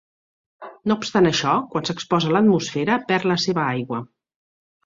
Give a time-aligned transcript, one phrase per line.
[0.91, 4.05] No obstant això, quan s'exposa a l'atmosfera, perd la seva aigua.